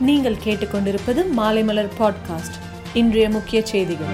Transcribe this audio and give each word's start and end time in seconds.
நீங்கள் 0.00 0.36
கேட்டுக்கொண்டிருப்பது 0.44 1.24
மாலைமலர் 1.36 1.88
பாட்காஸ்ட் 1.98 2.56
இன்றைய 2.94 3.30
முக்கிய 3.30 3.66
செய்திகள். 3.66 4.06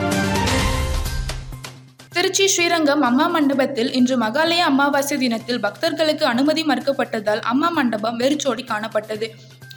திருச்சி 2.09 2.47
ஸ்ரீரங்கம் 2.47 3.01
அம்மா 3.01 3.27
மண்டபத்தில் 3.27 3.93
இன்று 3.93 4.19
மகாலய 4.19 4.65
அமாவாசை 4.65 5.19
தினத்தில் 5.19 5.61
பக்தர்களுக்கு 5.61 6.27
அனுமதி 6.27 6.63
மறுக்கப்பட்டதால் 6.63 7.41
அம்மா 7.41 7.69
மண்டபம் 7.69 8.17
வெறிச்சோடி 8.17 8.65
காணப்பட்டது. 8.65 9.29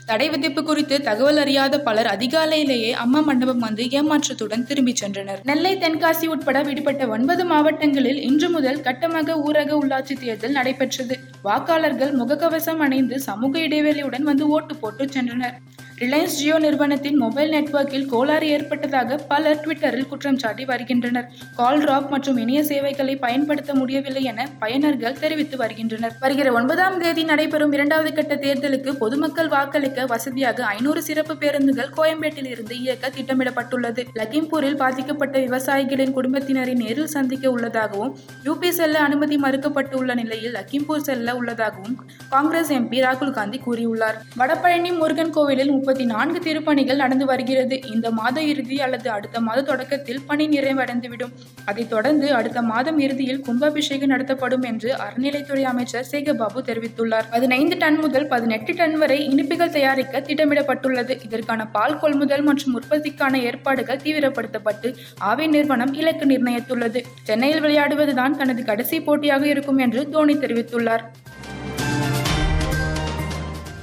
தடை 0.05 0.29
விதிப்பு 0.29 0.63
குறித்து 0.63 1.02
தகவல் 1.02 1.38
அறியாத 1.38 1.79
பலர் 1.79 2.06
அதிகாலையிலேயே 2.06 2.92
அம்மா 2.92 3.19
மண்டபம் 3.19 3.60
வந்து 3.60 3.83
ஏமாற்றத்துடன் 3.83 4.63
திரும்பிச் 4.63 5.03
சென்றனர். 5.03 5.37
நெல்லை 5.44 5.78
தென்காசி 5.78 6.26
உட்பட 6.26 6.62
விடுபட்ட 6.62 7.08
ஒன்பது 7.08 7.46
மாவட்டங்களில் 7.46 8.22
இன்று 8.22 8.49
முதல் 8.49 8.81
கட்டமாக 8.81 9.42
ஊரக 9.46 9.78
உள்ளாட்சி 9.81 10.19
தேர்தல் 10.19 10.51
நடைபெற்றது. 10.51 11.19
வாக்காளர்கள் 11.44 12.17
முகக்கவசம் 12.17 12.78
அணிந்து 12.78 13.19
சமூக 13.19 13.60
இடைவெளியுடன் 13.60 14.22
வந்து 14.22 14.47
ஓட்டு 14.47 14.76
போட்டு 14.76 15.06
சென்றனர். 15.06 15.53
ரிலையன்ஸ் 16.02 16.38
ஜியோ 16.38 16.55
நிறுவனத்தின் 16.59 17.18
மொபைல் 17.18 17.52
நெட்வொர்க்கில் 17.52 18.05
கோளாறு 18.05 18.48
ஏற்பட்டதாக 18.48 19.17
பலர் 19.30 19.62
ட்விட்டரில் 19.66 20.08
குற்றம் 20.08 20.38
சாட்டி 20.38 20.66
வருகின்றனர். 20.66 21.27
கால் 21.55 21.80
டிராப் 21.80 22.09
மற்றும் 22.09 22.38
இணைய 22.38 22.63
சேவைகளை 22.63 23.16
பயன்படுத்த 23.16 23.73
முடியவில்லை 23.73 24.23
என 24.23 24.48
பயனர்கள் 24.62 25.20
தெரிவித்து 25.20 25.58
வருகின்றனர். 25.58 26.16
வருகிற 26.20 26.52
ஒன்பதாம் 26.52 26.98
தேதி 27.00 27.23
நடைபெறும் 27.23 27.72
இரண்டாவது 27.72 28.12
கட்ட 28.13 28.36
தேர்தலுக்கு 28.36 28.94
பொதுமக்கள் 29.03 29.48
வாக்களிக்க 29.48 30.05
வசதியாக 30.05 30.66
ஐநூறு 30.66 31.03
சிறப்பு 31.03 31.36
பேருந்துகள் 31.38 31.89
கோயம்பேட்டில் 31.98 32.50
இருந்து 32.50 32.80
இயக்க 32.80 33.12
திட்டமிடப்பட்டுள்ளது. 33.17 34.05
லகிம்பூரில் 34.20 34.77
பாதிக்கப்பட்ட 34.84 35.36
விவசாயிகளின் 35.39 36.14
குடும்பத்தினரை 36.17 36.75
நேரில் 36.84 37.14
சந்திக்க 37.16 37.52
உள்ளதாகவும் 37.52 38.14
யூபி 38.44 38.70
செல்ல 38.70 39.00
அனுமதி 39.00 39.38
மறுக்கப்பட்டு 39.38 39.98
உள்ள 40.02 40.14
நிலையில் 40.14 40.55
லக்கிம்பூர் 40.59 41.08
செல்ல 41.09 41.36
உள்ளதாகவும் 41.36 41.98
காங்கிரஸ் 42.36 42.73
எம்பி 42.81 43.02
ராகுல் 43.08 43.36
காந்தி 43.39 43.62
கூறியுள்ளார். 43.66 44.20
வடபழனி 44.38 44.94
முருகன் 45.02 45.30
கோவிலில் 45.30 45.84
முப்பத்தி 45.85 46.05
நான்கு 46.12 46.39
திருப்பணிகள் 46.45 47.02
நடந்து 47.02 47.25
வருகிறது. 47.25 47.75
இந்த 47.94 48.12
மாத 48.20 48.41
இறுதி 48.52 48.81
அல்லது 48.81 49.09
அடுத்த 49.09 49.39
மாத 49.39 49.62
தொடக்கத்தில் 49.62 50.22
பணி 50.25 50.45
நிறைவடைந்துவிடும். 50.47 51.33
அதைத் 51.66 51.89
தொடர்ந்து 51.89 52.28
அடுத்த 52.33 52.61
மாதம் 52.61 53.00
இறுதியில் 53.00 53.41
கும்பாபிஷேகம் 53.41 54.11
நடத்தப்படும் 54.13 54.61
என்று 54.61 54.89
அறநிலைத்துறை 55.03 55.61
அமைச்சர் 55.61 56.08
சேகபாபு 56.11 56.61
தெரிவித்துள்ளார். 56.69 57.28
பதினைந்து 57.31 57.78
டன் 57.78 58.00
முதல் 58.00 58.28
பதினெட்டு 58.28 58.73
டன் 58.73 58.97
வரை 58.97 59.17
இனிப்புகள் 59.25 59.69
தயாரிக்க 59.69 60.23
திட்டமிடப்பட்டுள்ளது. 60.30 61.17
இதற்கான 61.23 61.67
பால் 61.67 62.00
கொள்முதல் 62.00 62.41
மற்றும் 62.41 62.81
உற்பத்திக்கான 62.81 63.41
ஏற்பாடுகள் 63.41 64.02
தீவிரப்படுத்தப்பட்டு 64.03 64.91
ஆவே 65.30 65.47
நிறுவனம் 65.47 65.94
இலக்கு 65.94 66.25
நிர்ணயித்துள்ளது. 66.25 67.02
சென்னையில் 67.23 67.63
விளையாடுவதுதான் 67.63 68.38
தனது 68.41 68.63
கடைசி 68.72 69.02
போட்டியாக 69.02 69.47
இருக்கும் 69.47 69.78
என்று 69.78 70.09
தோனி 70.09 70.33
தெரிவித்துள்ளார். 70.33 71.06